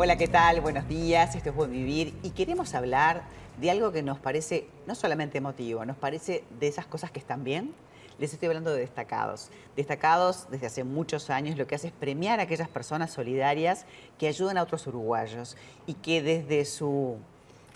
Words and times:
Hola, 0.00 0.16
¿qué 0.16 0.28
tal? 0.28 0.60
Buenos 0.60 0.86
días, 0.86 1.34
esto 1.34 1.50
es 1.50 1.56
Buen 1.56 1.72
Vivir 1.72 2.14
y 2.22 2.30
queremos 2.30 2.72
hablar 2.74 3.24
de 3.60 3.68
algo 3.68 3.90
que 3.90 4.00
nos 4.00 4.20
parece 4.20 4.68
no 4.86 4.94
solamente 4.94 5.38
emotivo, 5.38 5.84
nos 5.84 5.96
parece 5.96 6.44
de 6.60 6.68
esas 6.68 6.86
cosas 6.86 7.10
que 7.10 7.18
están 7.18 7.42
bien. 7.42 7.74
Les 8.20 8.32
estoy 8.32 8.46
hablando 8.46 8.72
de 8.72 8.78
destacados. 8.78 9.50
Destacados 9.74 10.46
desde 10.52 10.68
hace 10.68 10.84
muchos 10.84 11.30
años 11.30 11.58
lo 11.58 11.66
que 11.66 11.74
hace 11.74 11.88
es 11.88 11.92
premiar 11.92 12.38
a 12.38 12.44
aquellas 12.44 12.68
personas 12.68 13.10
solidarias 13.10 13.86
que 14.18 14.28
ayudan 14.28 14.56
a 14.58 14.62
otros 14.62 14.86
uruguayos 14.86 15.56
y 15.84 15.94
que 15.94 16.22
desde 16.22 16.64
su 16.64 17.16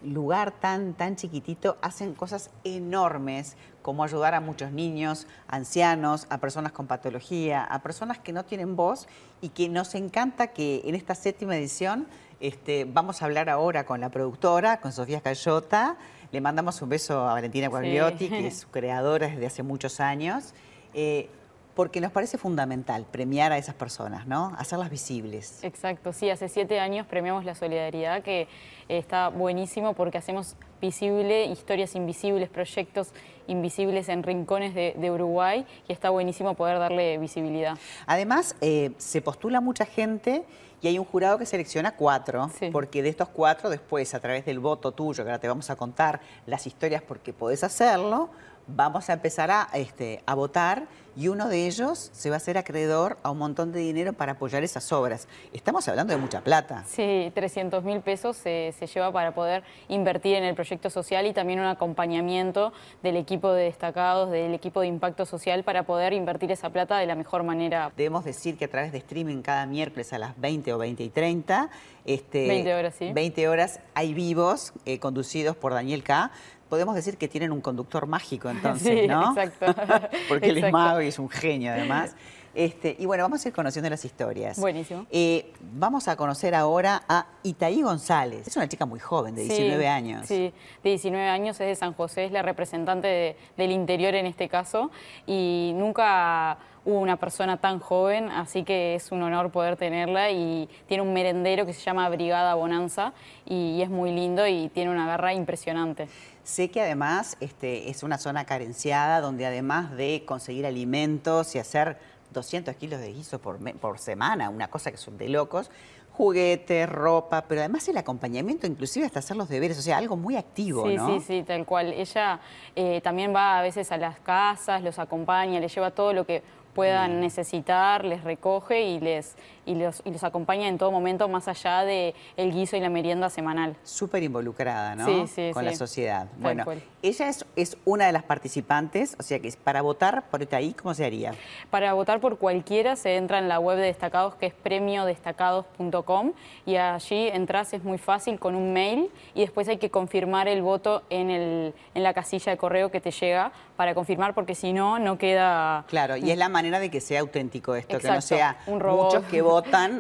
lugar 0.04 0.52
tan, 0.52 0.94
tan 0.94 1.16
chiquitito 1.16 1.76
hacen 1.82 2.14
cosas 2.14 2.50
enormes 2.64 3.56
como 3.82 4.04
ayudar 4.04 4.34
a 4.34 4.40
muchos 4.40 4.72
niños, 4.72 5.26
ancianos, 5.48 6.26
a 6.30 6.38
personas 6.38 6.72
con 6.72 6.86
patología, 6.86 7.64
a 7.64 7.82
personas 7.82 8.18
que 8.18 8.32
no 8.32 8.44
tienen 8.44 8.76
voz 8.76 9.08
y 9.40 9.50
que 9.50 9.68
nos 9.68 9.94
encanta 9.94 10.48
que 10.48 10.82
en 10.84 10.94
esta 10.94 11.14
séptima 11.14 11.56
edición 11.56 12.06
este, 12.40 12.84
vamos 12.84 13.22
a 13.22 13.26
hablar 13.26 13.48
ahora 13.48 13.84
con 13.86 14.00
la 14.00 14.10
productora, 14.10 14.80
con 14.80 14.92
Sofía 14.92 15.20
Cayota. 15.20 15.96
Le 16.32 16.40
mandamos 16.40 16.80
un 16.82 16.88
beso 16.88 17.20
a 17.28 17.34
Valentina 17.34 17.68
Guagliotti, 17.68 18.28
que 18.28 18.46
es 18.48 18.60
su 18.60 18.68
creadora 18.68 19.28
desde 19.28 19.46
hace 19.46 19.62
muchos 19.62 20.00
años. 20.00 20.54
Eh, 20.94 21.28
porque 21.74 22.00
nos 22.00 22.12
parece 22.12 22.38
fundamental 22.38 23.06
premiar 23.10 23.52
a 23.52 23.58
esas 23.58 23.74
personas, 23.74 24.26
¿no? 24.26 24.54
Hacerlas 24.58 24.90
visibles. 24.90 25.62
Exacto, 25.62 26.12
sí, 26.12 26.28
hace 26.30 26.48
siete 26.48 26.80
años 26.80 27.06
premiamos 27.06 27.44
la 27.44 27.54
solidaridad, 27.54 28.22
que 28.22 28.48
está 28.88 29.28
buenísimo 29.28 29.94
porque 29.94 30.18
hacemos 30.18 30.56
visible 30.80 31.46
historias 31.46 31.94
invisibles, 31.94 32.50
proyectos 32.50 33.12
invisibles 33.46 34.08
en 34.08 34.22
rincones 34.22 34.74
de, 34.74 35.10
Uruguay 35.10 35.66
y 35.88 35.92
está 35.92 36.10
buenísimo 36.10 36.54
poder 36.54 36.78
darle 36.78 37.18
visibilidad. 37.18 37.78
Además, 38.06 38.56
eh, 38.60 38.92
se 38.98 39.20
postula 39.20 39.60
mucha 39.60 39.84
gente 39.84 40.44
y 40.80 40.88
hay 40.88 40.98
un 40.98 41.04
jurado 41.04 41.38
que 41.38 41.46
selecciona 41.46 41.94
cuatro, 41.94 42.50
porque 42.72 43.02
de 43.02 43.08
estos 43.08 43.28
cuatro 43.28 43.70
después, 43.70 44.14
a 44.14 44.20
través 44.20 44.44
del 44.44 44.58
voto 44.58 44.90
tuyo, 44.92 45.22
que 45.22 45.30
ahora 45.30 45.38
te 45.38 45.46
vamos 45.48 45.70
a 45.70 45.76
contar 45.76 46.20
las 46.46 46.66
historias 46.66 47.02
porque 47.02 47.32
podés 47.32 47.62
hacerlo, 47.62 48.30
vamos 48.66 49.08
a 49.08 49.12
empezar 49.12 49.50
a, 49.50 49.68
este, 49.74 50.22
a 50.26 50.34
votar 50.34 50.88
y 51.16 51.28
uno 51.28 51.48
de 51.48 51.66
ellos 51.66 52.10
se 52.12 52.30
va 52.30 52.36
a 52.36 52.38
hacer 52.38 52.58
acreedor 52.58 53.18
a 53.22 53.30
un 53.30 53.38
montón 53.38 53.72
de 53.72 53.80
dinero 53.80 54.12
para 54.12 54.32
apoyar 54.32 54.62
esas 54.62 54.92
obras. 54.92 55.28
Estamos 55.52 55.86
hablando 55.88 56.12
de 56.12 56.18
mucha 56.18 56.40
plata. 56.40 56.84
Sí, 56.86 57.30
300 57.34 57.84
mil 57.84 58.00
pesos 58.00 58.36
se, 58.36 58.74
lleva 58.92 59.12
para 59.12 59.34
poder 59.34 59.62
invertir 59.88 60.36
en 60.36 60.44
el 60.44 60.54
proyecto 60.54 60.90
social 60.90 61.26
y 61.26 61.32
también 61.32 61.60
un 61.60 61.66
acompañamiento 61.66 62.72
del 63.02 63.16
equipo 63.16 63.52
de 63.52 63.64
destacados, 63.64 64.30
del 64.30 64.54
equipo 64.54 64.80
de 64.80 64.86
impacto 64.86 65.26
social 65.26 65.64
para 65.64 65.84
poder 65.84 66.12
invertir 66.12 66.50
esa 66.50 66.70
plata 66.70 66.98
de 66.98 67.06
la 67.06 67.14
mejor 67.14 67.42
manera. 67.42 67.92
Debemos 67.96 68.24
decir 68.24 68.56
que 68.56 68.66
a 68.66 68.68
través 68.68 68.92
de 68.92 68.98
streaming 68.98 69.42
cada 69.42 69.66
miércoles 69.66 70.12
a 70.12 70.18
las 70.18 70.38
20 70.40 70.72
o 70.72 70.78
20 70.78 71.02
y 71.02 71.08
30, 71.10 71.70
este, 72.04 72.48
20 72.48 72.74
horas, 72.74 72.94
sí. 72.98 73.12
20 73.12 73.48
horas 73.48 73.80
hay 73.94 74.14
vivos 74.14 74.72
eh, 74.84 74.98
conducidos 74.98 75.56
por 75.56 75.72
Daniel 75.72 76.02
K 76.02 76.30
podemos 76.72 76.94
decir 76.94 77.18
que 77.18 77.28
tienen 77.28 77.52
un 77.52 77.60
conductor 77.60 78.06
mágico 78.06 78.48
entonces, 78.56 79.06
¿no? 79.06 79.36
Exacto. 79.36 79.74
Porque 80.28 80.48
él 80.48 80.64
es 80.64 80.72
mago 80.72 81.02
y 81.02 81.08
es 81.08 81.18
un 81.18 81.28
genio 81.28 81.70
además. 81.70 82.16
Este, 82.54 82.96
y 82.98 83.06
bueno, 83.06 83.24
vamos 83.24 83.44
a 83.44 83.48
ir 83.48 83.54
conociendo 83.54 83.88
las 83.88 84.04
historias. 84.04 84.58
Buenísimo. 84.58 85.06
Eh, 85.10 85.52
vamos 85.60 86.08
a 86.08 86.16
conocer 86.16 86.54
ahora 86.54 87.02
a 87.08 87.26
Itaí 87.42 87.82
González. 87.82 88.46
Es 88.46 88.56
una 88.56 88.68
chica 88.68 88.86
muy 88.86 89.00
joven, 89.00 89.34
de 89.34 89.42
19 89.42 89.88
años. 89.88 90.26
Sí, 90.26 90.52
de 90.82 90.90
19 90.90 91.28
años, 91.28 91.60
es 91.60 91.66
de 91.66 91.74
San 91.74 91.94
José, 91.94 92.26
es 92.26 92.32
la 92.32 92.42
representante 92.42 93.36
del 93.56 93.70
interior 93.70 94.14
en 94.14 94.26
este 94.26 94.48
caso. 94.48 94.90
Y 95.26 95.72
nunca 95.76 96.58
hubo 96.84 96.98
una 96.98 97.16
persona 97.16 97.58
tan 97.58 97.78
joven, 97.78 98.28
así 98.30 98.64
que 98.64 98.94
es 98.94 99.12
un 99.12 99.22
honor 99.22 99.50
poder 99.50 99.76
tenerla 99.76 100.30
y 100.30 100.68
tiene 100.86 101.02
un 101.02 101.12
merendero 101.12 101.64
que 101.64 101.72
se 101.72 101.80
llama 101.80 102.08
Brigada 102.08 102.54
Bonanza 102.54 103.12
y, 103.46 103.80
es 103.82 103.90
muy 103.90 104.12
lindo 104.12 104.46
y 104.46 104.68
tiene 104.68 104.90
una 104.90 105.06
garra 105.06 105.32
impresionante. 105.32 106.08
Sé 106.44 106.70
que 106.70 106.80
además 106.80 107.36
este, 107.40 107.90
es 107.90 108.02
una 108.02 108.18
zona 108.18 108.44
carenciada 108.44 109.20
donde 109.20 109.46
además 109.46 109.92
de 109.92 110.24
conseguir 110.26 110.66
alimentos 110.66 111.54
y 111.54 111.58
hacer 111.58 111.98
200 112.32 112.74
kilos 112.76 113.00
de 113.00 113.12
guiso 113.12 113.38
por, 113.38 113.58
por 113.78 113.98
semana, 113.98 114.50
una 114.50 114.68
cosa 114.68 114.90
que 114.90 114.96
son 114.96 115.16
de 115.18 115.28
locos, 115.28 115.70
juguetes, 116.12 116.88
ropa, 116.88 117.44
pero 117.48 117.62
además 117.62 117.88
el 117.88 117.96
acompañamiento, 117.96 118.66
inclusive 118.66 119.06
hasta 119.06 119.20
hacer 119.20 119.36
los 119.36 119.48
deberes, 119.48 119.78
o 119.78 119.82
sea, 119.82 119.96
algo 119.96 120.16
muy 120.16 120.36
activo, 120.36 120.86
sí, 120.86 120.94
¿no? 120.94 121.06
Sí, 121.06 121.20
sí, 121.20 121.42
tal 121.42 121.64
cual. 121.64 121.92
Ella 121.92 122.40
eh, 122.76 123.00
también 123.02 123.34
va 123.34 123.58
a 123.58 123.62
veces 123.62 123.90
a 123.92 123.96
las 123.96 124.20
casas, 124.20 124.82
los 124.82 124.98
acompaña, 124.98 125.58
le 125.58 125.68
lleva 125.68 125.90
todo 125.90 126.12
lo 126.12 126.26
que 126.26 126.42
puedan 126.74 127.20
necesitar, 127.20 128.04
les 128.04 128.24
recoge 128.24 128.82
y 128.82 129.00
les, 129.00 129.36
y 129.64 129.74
los, 129.74 130.02
y 130.04 130.10
los 130.10 130.24
acompaña 130.24 130.68
en 130.68 130.78
todo 130.78 130.90
momento 130.90 131.28
más 131.28 131.48
allá 131.48 131.84
de 131.84 132.14
el 132.36 132.52
guiso 132.52 132.76
y 132.76 132.80
la 132.80 132.88
merienda 132.88 133.30
semanal. 133.30 133.76
Súper 133.82 134.22
involucrada, 134.22 134.94
¿no? 134.94 135.06
Sí, 135.06 135.26
sí, 135.26 135.50
Con 135.52 135.64
la 135.64 135.74
sociedad. 135.74 136.26
bueno, 136.38 136.64
ella 137.02 137.28
es, 137.28 137.44
es, 137.56 137.76
una 137.84 138.06
de 138.06 138.12
las 138.12 138.22
participantes, 138.22 139.16
o 139.18 139.22
sea 139.22 139.40
que 139.40 139.52
para 139.64 139.82
votar 139.82 140.24
por 140.30 140.46
ahí, 140.54 140.72
¿cómo 140.72 140.94
se 140.94 141.04
haría? 141.04 141.34
Para 141.70 141.92
votar 141.94 142.20
por 142.20 142.38
cualquiera 142.38 142.96
se 142.96 143.16
entra 143.16 143.38
en 143.38 143.48
la 143.48 143.58
web 143.58 143.76
de 143.76 143.84
Destacados, 143.84 144.34
que 144.36 144.46
es 144.46 144.54
premiodestacados.com, 144.54 146.32
y 146.64 146.76
allí 146.76 147.28
entras, 147.28 147.72
es 147.72 147.82
muy 147.82 147.98
fácil, 147.98 148.38
con 148.38 148.54
un 148.54 148.72
mail, 148.72 149.10
y 149.34 149.40
después 149.40 149.68
hay 149.68 149.78
que 149.78 149.90
confirmar 149.90 150.48
el 150.48 150.62
voto 150.62 151.02
en, 151.10 151.30
el, 151.30 151.74
en 151.94 152.02
la 152.02 152.14
casilla 152.14 152.52
de 152.52 152.58
correo 152.58 152.90
que 152.90 153.00
te 153.00 153.10
llega 153.10 153.52
para 153.76 153.94
confirmar, 153.94 154.34
porque 154.34 154.54
si 154.54 154.72
no, 154.72 154.98
no 154.98 155.18
queda... 155.18 155.84
Claro, 155.88 156.16
y 156.16 156.30
es 156.30 156.38
la 156.38 156.48
manera 156.48 156.78
de 156.78 156.90
que 156.90 157.00
sea 157.00 157.20
auténtico 157.20 157.74
esto, 157.74 157.98
que 157.98 158.08
no 158.08 158.20
sea 158.20 158.58
un 158.66 158.78
muchos 158.78 159.24
que 159.24 159.42
votan, 159.42 159.51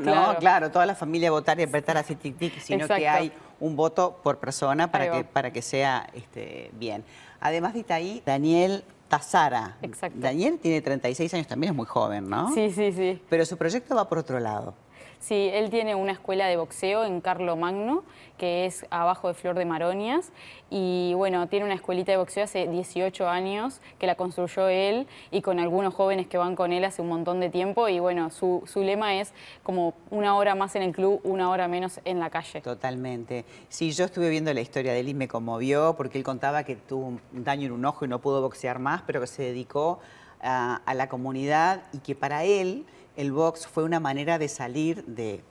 ¿no? 0.04 0.36
Claro. 0.38 0.70
toda 0.70 0.86
la 0.86 0.94
familia 0.94 1.30
votar 1.30 1.58
y 1.60 1.64
apretar 1.64 1.96
así 1.96 2.14
tic 2.14 2.36
tic, 2.38 2.58
sino 2.60 2.86
que 2.88 3.08
hay 3.08 3.32
un 3.60 3.76
voto 3.76 4.20
por 4.22 4.38
persona 4.38 4.90
para 4.90 5.10
que, 5.10 5.24
para 5.24 5.52
que 5.52 5.62
sea 5.62 6.08
este, 6.14 6.70
bien. 6.74 7.04
Además 7.40 7.74
de 7.74 7.84
ahí, 7.90 8.22
Daniel 8.24 8.84
Tazara. 9.08 9.76
Exacto. 9.82 10.18
Daniel 10.20 10.58
tiene 10.58 10.80
36 10.80 11.34
años, 11.34 11.46
también 11.46 11.72
es 11.72 11.76
muy 11.76 11.86
joven, 11.86 12.30
¿no? 12.30 12.52
Sí, 12.54 12.70
sí, 12.70 12.92
sí. 12.92 13.20
Pero 13.28 13.44
su 13.44 13.56
proyecto 13.56 13.94
va 13.94 14.08
por 14.08 14.18
otro 14.18 14.40
lado. 14.40 14.74
Sí, 15.18 15.50
él 15.52 15.70
tiene 15.70 15.94
una 15.94 16.12
escuela 16.12 16.46
de 16.46 16.56
boxeo 16.56 17.04
en 17.04 17.20
Carlo 17.20 17.56
Magno, 17.56 18.02
que 18.38 18.66
es 18.66 18.84
abajo 18.90 19.28
de 19.28 19.34
Flor 19.34 19.56
de 19.56 19.64
Maronias, 19.64 20.32
y 20.68 21.12
bueno, 21.14 21.46
tiene 21.46 21.64
una 21.64 21.74
escuelita 21.74 22.10
de 22.10 22.18
boxeo 22.18 22.42
hace 22.42 22.66
18 22.66 23.28
años, 23.28 23.80
que 24.00 24.08
la 24.08 24.16
construyó 24.16 24.66
él, 24.66 25.06
y 25.30 25.40
con 25.42 25.60
algunos 25.60 25.94
jóvenes 25.94 26.26
que 26.26 26.38
van 26.38 26.56
con 26.56 26.72
él 26.72 26.84
hace 26.84 27.02
un 27.02 27.08
montón 27.08 27.38
de 27.38 27.50
tiempo, 27.50 27.88
y 27.88 28.00
bueno, 28.00 28.30
su, 28.30 28.64
lema 28.74 29.14
es 29.14 29.32
como 29.62 29.94
una 30.10 30.34
hora 30.36 30.56
más 30.56 30.74
en 30.74 30.82
el 30.82 30.92
club, 30.92 31.20
una 31.22 31.50
hora 31.50 31.68
menos 31.68 32.00
en 32.04 32.18
la 32.18 32.30
calle. 32.30 32.60
Totalmente. 32.62 33.44
Sí, 33.68 33.92
yo 33.92 34.06
estuve 34.06 34.28
viendo 34.28 34.52
la 34.52 34.60
historia 34.60 34.92
de 34.92 35.00
él 35.00 35.08
y 35.08 35.14
me 35.14 35.28
conmovió, 35.28 35.94
porque 35.96 36.18
él 36.18 36.24
contaba 36.24 36.64
que 36.64 36.74
tuvo 36.74 37.06
un 37.06 37.20
daño 37.32 37.66
en 37.66 37.72
un 37.72 37.84
ojo 37.84 38.04
y 38.04 38.08
no 38.08 38.20
pudo 38.20 38.42
boxear 38.42 38.80
más, 38.80 39.02
pero 39.02 39.20
que 39.20 39.28
se 39.28 39.44
dedicó 39.44 40.00
a 40.44 40.94
la 40.96 41.08
comunidad 41.08 41.84
y 41.92 41.98
que 41.98 42.16
para 42.16 42.42
él 42.42 42.84
el 43.16 43.32
box 43.32 43.66
fue 43.66 43.84
una 43.84 44.00
manera 44.00 44.38
de 44.38 44.48
salir 44.48 45.04
de 45.04 45.42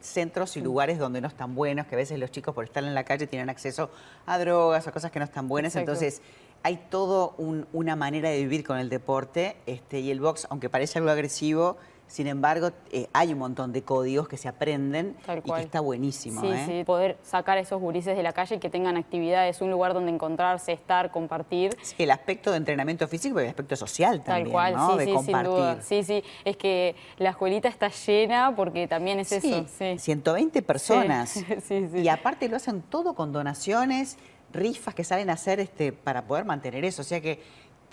centros 0.00 0.56
y 0.56 0.60
lugares 0.60 0.98
donde 0.98 1.20
no 1.20 1.28
están 1.28 1.54
buenos, 1.54 1.86
que 1.86 1.94
a 1.94 1.98
veces 1.98 2.18
los 2.18 2.30
chicos 2.30 2.54
por 2.54 2.64
estar 2.64 2.84
en 2.84 2.94
la 2.94 3.04
calle 3.04 3.26
tienen 3.26 3.48
acceso 3.48 3.90
a 4.26 4.38
drogas 4.38 4.86
o 4.86 4.92
cosas 4.92 5.10
que 5.10 5.18
no 5.18 5.24
están 5.24 5.48
buenas. 5.48 5.76
Entonces, 5.76 6.20
hay 6.62 6.78
todo 6.90 7.34
una 7.72 7.96
manera 7.96 8.30
de 8.30 8.38
vivir 8.38 8.64
con 8.64 8.78
el 8.78 8.88
deporte 8.88 9.56
este, 9.66 10.00
y 10.00 10.10
el 10.10 10.20
box, 10.20 10.46
aunque 10.50 10.70
parece 10.70 10.98
algo 10.98 11.10
agresivo, 11.10 11.76
sin 12.06 12.26
embargo, 12.26 12.70
eh, 12.92 13.08
hay 13.12 13.32
un 13.32 13.38
montón 13.38 13.72
de 13.72 13.82
códigos 13.82 14.28
que 14.28 14.36
se 14.36 14.46
aprenden 14.46 15.16
y 15.44 15.50
que 15.50 15.60
está 15.60 15.80
buenísimo. 15.80 16.42
Sí, 16.42 16.48
¿eh? 16.48 16.64
sí, 16.66 16.84
poder 16.84 17.16
sacar 17.22 17.58
a 17.58 17.60
esos 17.60 17.80
gurises 17.80 18.16
de 18.16 18.22
la 18.22 18.32
calle 18.32 18.56
y 18.56 18.58
que 18.58 18.70
tengan 18.70 18.96
actividades, 18.96 19.60
un 19.60 19.70
lugar 19.70 19.94
donde 19.94 20.12
encontrarse, 20.12 20.72
estar, 20.72 21.10
compartir. 21.10 21.76
Sí, 21.82 21.94
el 21.98 22.10
aspecto 22.10 22.50
de 22.50 22.58
entrenamiento 22.58 23.08
físico 23.08 23.40
y 23.40 23.44
el 23.44 23.48
aspecto 23.48 23.74
social 23.74 24.22
también, 24.22 24.44
Tal 24.46 24.52
cual, 24.52 24.74
¿no? 24.74 24.92
sí, 24.92 24.98
de 24.98 25.04
sí, 25.06 25.12
compartir. 25.12 25.46
Sin 25.46 25.56
duda. 25.56 25.82
Sí, 25.82 26.02
sí, 26.04 26.24
es 26.44 26.56
que 26.56 26.94
la 27.18 27.30
escuelita 27.30 27.68
está 27.68 27.88
llena 27.88 28.54
porque 28.54 28.86
también 28.86 29.18
es 29.20 29.32
eso. 29.32 29.66
Sí, 29.66 29.98
120 29.98 30.62
personas. 30.62 31.44
y 31.94 32.08
aparte 32.08 32.48
lo 32.48 32.56
hacen 32.56 32.82
todo 32.82 33.14
con 33.14 33.32
donaciones, 33.32 34.18
rifas 34.52 34.94
que 34.94 35.04
salen 35.04 35.30
a 35.30 35.34
hacer 35.34 35.60
este, 35.60 35.92
para 35.92 36.26
poder 36.26 36.44
mantener 36.44 36.84
eso. 36.84 37.02
O 37.02 37.04
sea 37.04 37.20
que 37.20 37.40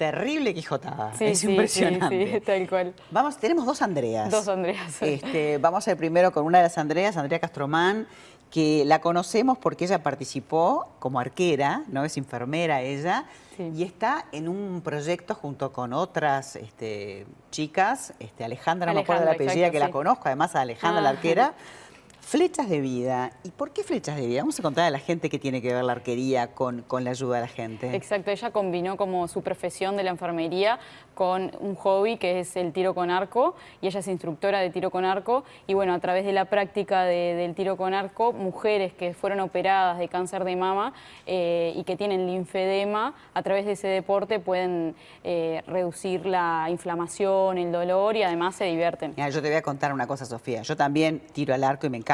terrible 0.01 0.51
Quijotada. 0.55 1.13
es 1.19 1.43
impresionante. 1.43 2.33
Sí, 2.33 2.41
tal 2.45 2.67
cual. 2.67 2.95
Vamos, 3.11 3.37
tenemos 3.37 3.67
dos 3.67 3.83
Andreas. 3.83 4.31
Dos 4.31 4.47
Andreas. 4.47 4.97
Este, 5.01 5.59
vamos 5.59 5.87
a 5.87 5.91
ir 5.91 5.97
primero 5.97 6.31
con 6.31 6.43
una 6.43 6.57
de 6.57 6.63
las 6.63 6.77
Andreas, 6.79 7.17
Andrea 7.17 7.39
Castromán, 7.39 8.07
que 8.49 8.83
la 8.85 8.99
conocemos 8.99 9.59
porque 9.59 9.85
ella 9.85 10.01
participó 10.01 10.87
como 10.97 11.19
arquera, 11.19 11.83
¿no? 11.89 12.03
Es 12.03 12.17
enfermera 12.17 12.81
ella, 12.81 13.25
y 13.59 13.83
está 13.83 14.25
en 14.31 14.49
un 14.49 14.81
proyecto 14.81 15.35
junto 15.35 15.71
con 15.71 15.93
otras 15.93 16.55
este, 16.55 17.27
chicas, 17.51 18.13
este, 18.19 18.43
Alejandra, 18.43 18.87
no 18.87 18.95
me 18.95 19.01
acuerdo 19.01 19.21
de 19.21 19.27
la 19.27 19.33
apellida 19.33 19.69
que 19.69 19.79
la 19.79 19.91
conozco, 19.91 20.23
además 20.25 20.55
a 20.55 20.61
Alejandra 20.61 20.99
la 20.99 21.09
ah. 21.09 21.11
arquera, 21.11 21.53
Flechas 22.21 22.69
de 22.69 22.79
vida. 22.79 23.31
¿Y 23.43 23.49
por 23.49 23.71
qué 23.71 23.83
flechas 23.83 24.15
de 24.15 24.25
vida? 24.25 24.41
Vamos 24.41 24.57
a 24.59 24.63
contar 24.63 24.85
a 24.85 24.89
la 24.89 24.99
gente 24.99 25.29
qué 25.29 25.39
tiene 25.39 25.61
que 25.61 25.73
ver 25.73 25.83
la 25.83 25.91
arquería 25.93 26.53
con, 26.53 26.83
con 26.83 27.03
la 27.03 27.09
ayuda 27.09 27.37
de 27.37 27.41
la 27.41 27.47
gente. 27.47 27.93
Exacto, 27.95 28.31
ella 28.31 28.51
combinó 28.51 28.95
como 28.95 29.27
su 29.27 29.41
profesión 29.41 29.97
de 29.97 30.03
la 30.03 30.11
enfermería 30.11 30.79
con 31.15 31.51
un 31.59 31.75
hobby 31.75 32.17
que 32.17 32.39
es 32.39 32.55
el 32.55 32.71
tiro 32.71 32.93
con 32.93 33.09
arco 33.09 33.55
y 33.81 33.87
ella 33.87 33.99
es 33.99 34.07
instructora 34.07 34.59
de 34.59 34.69
tiro 34.69 34.91
con 34.91 35.03
arco 35.03 35.43
y 35.67 35.73
bueno, 35.73 35.93
a 35.93 35.99
través 35.99 36.23
de 36.23 36.31
la 36.31 36.45
práctica 36.45 37.03
del 37.03 37.53
tiro 37.53 37.75
con 37.75 37.93
arco, 37.93 38.31
mujeres 38.31 38.93
que 38.93 39.13
fueron 39.13 39.39
operadas 39.41 39.97
de 39.97 40.07
cáncer 40.07 40.45
de 40.45 40.55
mama 40.55 40.93
eh, 41.25 41.73
y 41.75 41.83
que 41.83 41.97
tienen 41.97 42.27
linfedema, 42.27 43.13
a 43.33 43.43
través 43.43 43.65
de 43.65 43.73
ese 43.73 43.87
deporte 43.87 44.39
pueden 44.39 44.95
eh, 45.23 45.63
reducir 45.67 46.25
la 46.25 46.67
inflamación, 46.69 47.57
el 47.57 47.71
dolor 47.71 48.15
y 48.15 48.23
además 48.23 48.55
se 48.55 48.65
divierten. 48.65 49.15
yo 49.15 49.41
te 49.41 49.49
voy 49.49 49.57
a 49.57 49.61
contar 49.61 49.91
una 49.91 50.07
cosa, 50.07 50.25
Sofía. 50.25 50.61
Yo 50.61 50.77
también 50.77 51.19
tiro 51.33 51.53
al 51.53 51.63
arco 51.63 51.87
y 51.87 51.89
me 51.89 51.97
encanta 51.97 52.10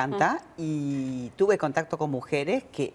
y 0.58 1.32
tuve 1.36 1.58
contacto 1.58 1.98
con 1.98 2.12
mujeres 2.12 2.64
que 2.72 2.94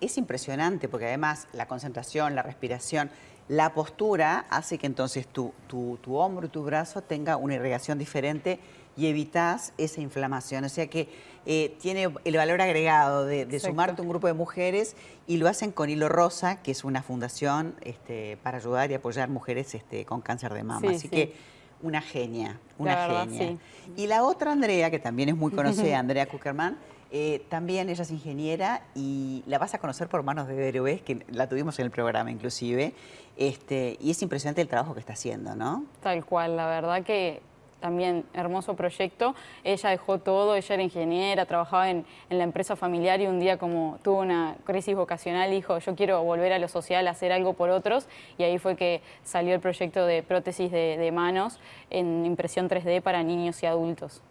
es 0.00 0.18
impresionante 0.18 0.88
porque 0.88 1.06
además 1.06 1.46
la 1.52 1.66
concentración, 1.68 2.34
la 2.34 2.42
respiración, 2.42 3.10
la 3.48 3.74
postura 3.74 4.46
hace 4.50 4.78
que 4.78 4.86
entonces 4.86 5.26
tu, 5.26 5.52
tu, 5.68 6.16
hombro 6.16 6.46
y 6.46 6.48
tu 6.48 6.62
brazo 6.62 7.02
tenga 7.02 7.36
una 7.36 7.54
irrigación 7.54 7.98
diferente 7.98 8.58
y 8.96 9.06
evitas 9.06 9.72
esa 9.78 10.00
inflamación. 10.00 10.64
O 10.64 10.68
sea 10.68 10.86
que 10.86 11.08
eh, 11.46 11.76
tiene 11.80 12.12
el 12.24 12.36
valor 12.36 12.60
agregado 12.60 13.24
de, 13.26 13.60
sumarte 13.60 14.00
a 14.00 14.02
un 14.02 14.08
grupo 14.08 14.26
de 14.26 14.32
mujeres 14.32 14.96
y 15.26 15.36
lo 15.36 15.48
hacen 15.48 15.72
con 15.72 15.90
Hilo 15.90 16.08
Rosa, 16.08 16.62
que 16.62 16.70
es 16.70 16.84
una 16.84 17.02
fundación 17.02 17.74
este, 17.82 18.36
para 18.38 18.58
ayudar 18.58 18.90
y 18.90 18.94
apoyar 18.94 19.28
mujeres 19.28 19.74
este, 19.74 20.04
con 20.04 20.20
cáncer 20.20 20.54
de 20.54 20.62
mama. 20.62 20.90
Así 20.90 21.08
que 21.08 21.34
una 21.82 22.00
genia, 22.00 22.58
una 22.78 23.26
genia. 23.26 23.56
Y 23.96 24.06
la 24.06 24.24
otra 24.24 24.52
Andrea, 24.52 24.90
que 24.90 24.98
también 24.98 25.28
es 25.28 25.36
muy 25.36 25.52
conocida, 25.54 25.98
Andrea 25.98 26.26
Kuckerman, 26.26 26.76
eh, 27.10 27.44
también 27.50 27.90
ella 27.90 28.02
es 28.02 28.10
ingeniera 28.10 28.82
y 28.94 29.42
la 29.46 29.58
vas 29.58 29.74
a 29.74 29.78
conocer 29.78 30.08
por 30.08 30.22
manos 30.22 30.48
de 30.48 30.54
Derbez, 30.54 31.02
que 31.02 31.26
la 31.28 31.46
tuvimos 31.46 31.78
en 31.78 31.84
el 31.84 31.90
programa 31.90 32.30
inclusive, 32.30 32.94
este, 33.36 33.98
y 34.00 34.10
es 34.10 34.22
impresionante 34.22 34.62
el 34.62 34.68
trabajo 34.68 34.94
que 34.94 35.00
está 35.00 35.12
haciendo, 35.12 35.54
¿no? 35.54 35.84
Tal 36.02 36.24
cual, 36.24 36.56
la 36.56 36.66
verdad 36.66 37.02
que 37.04 37.42
también 37.82 38.24
hermoso 38.32 38.74
proyecto. 38.74 39.34
Ella 39.64 39.90
dejó 39.90 40.18
todo, 40.18 40.54
ella 40.54 40.74
era 40.74 40.82
ingeniera, 40.82 41.44
trabajaba 41.44 41.90
en, 41.90 42.06
la 42.30 42.44
empresa 42.44 42.76
familiar 42.76 43.20
y 43.20 43.26
un 43.26 43.40
día 43.40 43.58
como 43.58 43.98
tuvo 44.02 44.20
una 44.20 44.56
crisis 44.64 44.96
vocacional 44.96 45.50
dijo, 45.50 45.78
yo 45.78 45.94
quiero 45.94 46.22
volver 46.22 46.52
a 46.54 46.58
lo 46.58 46.68
social, 46.68 47.06
hacer 47.08 47.32
algo 47.32 47.52
por 47.52 47.68
otros 47.68 48.06
y 48.38 48.44
ahí 48.44 48.58
fue 48.58 48.76
que 48.76 49.02
salió 49.22 49.54
el 49.54 49.60
proyecto 49.60 50.06
de 50.06 50.22
prótesis 50.22 50.70
de, 50.70 51.12
manos 51.12 51.58
en 51.90 52.24
impresión 52.24 52.70
3D 52.70 53.02
para 53.02 53.22
niños 53.22 53.62
y 53.62 53.66
adultos. 53.66 54.22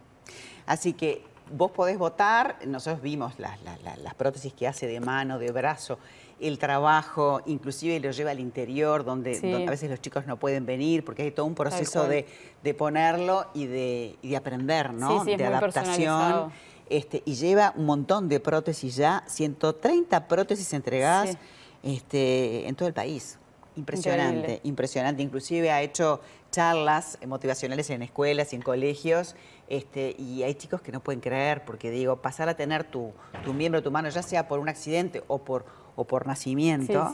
Así 0.65 0.93
que 0.93 1.21
vos 1.53 1.71
podés 1.71 1.97
votar, 1.97 2.57
nosotros 2.65 3.01
vimos 3.01 3.39
las, 3.39 3.59
las 3.61 4.13
prótesis 4.15 4.53
que 4.53 4.67
hace 4.67 4.87
de 4.87 4.99
mano, 4.99 5.39
de 5.39 5.51
brazo, 5.51 5.99
el 6.41 6.57
trabajo, 6.57 7.41
inclusive 7.45 7.99
lo 7.99 8.11
lleva 8.11 8.31
al 8.31 8.39
interior, 8.39 9.05
donde, 9.05 9.37
a 9.67 9.69
veces 9.69 9.89
los 9.89 10.01
chicos 10.01 10.25
no 10.25 10.37
pueden 10.37 10.65
venir, 10.65 11.05
porque 11.05 11.21
hay 11.23 11.31
todo 11.31 11.45
un 11.45 11.55
proceso 11.55 12.07
de, 12.07 12.25
ponerlo 12.73 13.45
y 13.53 13.67
de, 13.67 14.35
aprender, 14.35 14.93
¿no? 14.93 15.23
de 15.23 15.45
adaptación. 15.45 16.51
Este, 16.89 17.23
y 17.25 17.35
lleva 17.35 17.73
un 17.77 17.85
montón 17.85 18.27
de 18.27 18.41
prótesis 18.41 18.97
ya, 18.97 19.23
130 19.27 20.27
prótesis 20.27 20.73
entregadas 20.73 21.37
este, 21.83 22.67
en 22.67 22.75
todo 22.75 22.87
el 22.87 22.93
país. 22.93 23.37
Impresionante, 23.75 24.59
impresionante. 24.63 25.23
Inclusive 25.23 25.71
ha 25.71 25.81
hecho 25.81 26.21
charlas 26.51 27.17
motivacionales 27.25 27.89
en 27.89 28.01
escuelas 28.01 28.51
y 28.51 28.57
en 28.57 28.61
colegios 28.61 29.35
este, 29.69 30.15
y 30.19 30.43
hay 30.43 30.55
chicos 30.55 30.81
que 30.81 30.91
no 30.91 30.99
pueden 30.99 31.21
creer 31.21 31.63
porque 31.63 31.91
digo, 31.91 32.17
pasar 32.17 32.49
a 32.49 32.55
tener 32.55 32.83
tu, 32.83 33.13
tu 33.45 33.53
miembro, 33.53 33.81
tu 33.81 33.89
mano, 33.89 34.09
ya 34.09 34.21
sea 34.21 34.49
por 34.49 34.59
un 34.59 34.67
accidente 34.67 35.23
o 35.27 35.37
por, 35.39 35.65
o 35.95 36.03
por 36.03 36.27
nacimiento, 36.27 37.09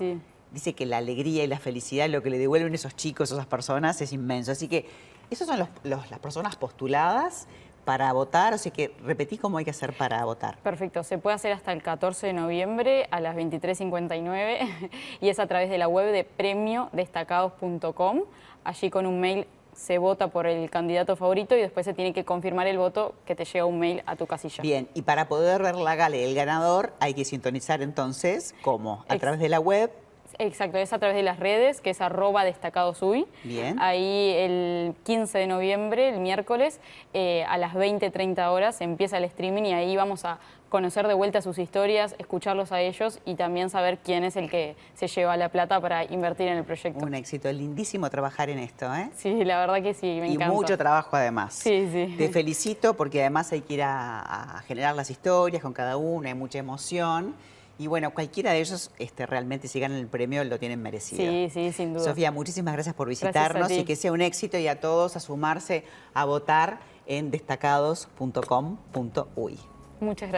dice 0.51 0.73
que 0.73 0.87
la 0.87 0.97
alegría 0.97 1.43
y 1.43 1.47
la 1.47 1.59
felicidad, 1.59 2.09
lo 2.09 2.23
que 2.23 2.31
le 2.31 2.39
devuelven 2.39 2.73
esos 2.73 2.95
chicos, 2.95 3.31
esas 3.31 3.45
personas, 3.45 4.01
es 4.01 4.11
inmenso. 4.11 4.51
Así 4.51 4.67
que 4.67 4.87
esas 5.29 5.47
son 5.47 5.59
las 5.83 6.19
personas 6.19 6.55
postuladas 6.55 7.47
para 7.87 8.11
votar, 8.11 8.59
sea 8.59 8.73
que 8.73 8.93
repetí 9.01 9.37
cómo 9.37 9.57
hay 9.57 9.63
que 9.63 9.71
hacer 9.71 9.93
para 9.93 10.25
votar. 10.25 10.57
Perfecto, 10.57 11.05
se 11.05 11.17
puede 11.19 11.37
hacer 11.37 11.53
hasta 11.53 11.71
el 11.71 11.81
14 11.81 12.27
de 12.27 12.33
noviembre 12.33 13.07
a 13.11 13.21
las 13.21 13.33
23.59 13.37 14.89
y 15.21 15.29
es 15.29 15.39
a 15.39 15.47
través 15.47 15.69
de 15.69 15.77
la 15.77 15.87
web 15.87 16.11
de 16.11 16.25
premiodestacados.com, 16.25 18.23
allí 18.65 18.89
con 18.89 19.05
un 19.05 19.21
mail 19.21 19.47
se 19.73 19.99
vota 19.99 20.27
por 20.27 20.47
el 20.47 20.69
candidato 20.69 21.15
favorito 21.15 21.55
y 21.55 21.61
después 21.61 21.85
se 21.85 21.93
tiene 21.93 22.11
que 22.11 22.25
confirmar 22.25 22.67
el 22.67 22.77
voto 22.77 23.15
que 23.25 23.35
te 23.35 23.45
llega 23.45 23.63
un 23.63 23.79
mail 23.79 24.03
a 24.05 24.17
tu 24.17 24.27
casilla. 24.27 24.61
Bien, 24.61 24.89
y 24.93 25.03
para 25.03 25.29
poder 25.29 25.63
ver 25.63 25.75
la 25.75 25.95
gala 25.95 26.17
el 26.17 26.35
ganador 26.35 26.91
hay 26.99 27.13
que 27.13 27.23
sintonizar 27.23 27.81
entonces, 27.81 28.53
¿cómo? 28.63 29.05
A 29.07 29.17
través 29.17 29.39
de 29.39 29.47
la 29.47 29.61
web. 29.61 29.93
Exacto, 30.39 30.77
es 30.77 30.93
a 30.93 30.99
través 30.99 31.15
de 31.15 31.23
las 31.23 31.39
redes, 31.39 31.81
que 31.81 31.89
es 31.89 32.01
arroba 32.01 32.43
destacadosui. 32.43 33.25
Bien. 33.43 33.79
Ahí 33.79 34.33
el 34.35 34.93
15 35.03 35.37
de 35.37 35.47
noviembre, 35.47 36.09
el 36.09 36.19
miércoles, 36.19 36.79
eh, 37.13 37.43
a 37.47 37.57
las 37.57 37.73
20, 37.73 38.09
30 38.09 38.51
horas 38.51 38.81
empieza 38.81 39.17
el 39.17 39.23
streaming 39.25 39.63
y 39.63 39.73
ahí 39.73 39.95
vamos 39.95 40.25
a 40.25 40.39
conocer 40.69 41.07
de 41.07 41.13
vuelta 41.13 41.41
sus 41.41 41.57
historias, 41.57 42.15
escucharlos 42.19 42.71
a 42.71 42.81
ellos 42.81 43.19
y 43.25 43.35
también 43.35 43.69
saber 43.69 43.99
quién 43.99 44.23
es 44.23 44.35
el 44.35 44.49
que 44.49 44.75
se 44.95 45.07
lleva 45.07 45.37
la 45.37 45.49
plata 45.49 45.79
para 45.79 46.03
invertir 46.05 46.47
en 46.49 46.57
el 46.57 46.63
proyecto. 46.63 47.05
Un 47.05 47.13
éxito, 47.13 47.51
lindísimo 47.51 48.09
trabajar 48.09 48.49
en 48.49 48.59
esto, 48.59 48.93
¿eh? 48.93 49.09
Sí, 49.15 49.43
la 49.45 49.59
verdad 49.59 49.81
que 49.81 49.93
sí, 49.93 50.05
me 50.19 50.27
y 50.27 50.33
encanta. 50.33 50.53
Y 50.53 50.57
mucho 50.57 50.77
trabajo 50.77 51.15
además. 51.15 51.53
Sí, 51.53 51.87
sí. 51.91 52.15
Te 52.17 52.29
felicito 52.29 52.95
porque 52.95 53.21
además 53.21 53.51
hay 53.51 53.61
que 53.61 53.75
ir 53.75 53.83
a, 53.83 54.63
generar 54.67 54.95
las 54.95 55.09
historias 55.09 55.61
con 55.61 55.73
cada 55.73 55.97
uno, 55.97 56.27
hay 56.27 56.33
mucha 56.33 56.59
emoción. 56.59 57.33
Y 57.79 57.87
bueno, 57.87 58.13
cualquiera 58.13 58.51
de 58.51 58.59
ellos 58.59 58.91
este, 58.97 59.25
realmente 59.25 59.67
si 59.67 59.79
ganan 59.79 59.97
el 59.99 60.07
premio 60.07 60.43
lo 60.43 60.59
tienen 60.59 60.81
merecido. 60.81 61.21
Sí, 61.21 61.49
sí, 61.53 61.71
sin 61.71 61.93
duda. 61.93 62.03
Sofía, 62.03 62.31
muchísimas 62.31 62.73
gracias 62.73 62.95
por 62.95 63.07
visitarnos 63.07 63.71
y 63.71 63.83
que 63.83 63.95
sea 63.95 64.11
un 64.11 64.21
éxito 64.21 64.57
y 64.57 64.67
a 64.67 64.79
todos 64.79 65.15
a 65.15 65.19
sumarse 65.19 65.83
a 66.13 66.25
votar 66.25 66.79
en 67.05 67.29
destacados.com.uy. 67.31 69.59
Muchas 69.99 70.29
gracias. 70.29 70.31